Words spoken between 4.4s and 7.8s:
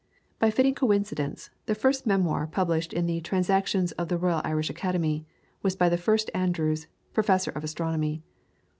Irish Academy," was by the first Andrews, Professor of